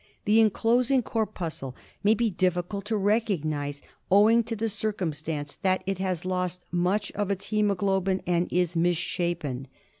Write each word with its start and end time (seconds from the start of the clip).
The 0.25 0.41
enclosing 0.41 1.03
corpuscle 1.03 1.75
may 2.03 2.15
be 2.15 2.31
difhcuh 2.31 2.83
to 2.85 2.97
recognise, 2.97 3.83
owing 4.09 4.41
to 4.45 4.55
the 4.55 4.67
circumstance 4.67 5.57
that 5.57 5.83
it 5.85 5.99
has 5.99 6.25
lost 6.25 6.65
much 6.71 7.11
of 7.11 7.29
its 7.29 7.49
hjemoglobin 7.51 8.23
and 8.25 8.51
is 8.51 8.75
misshapen. 8.75 9.67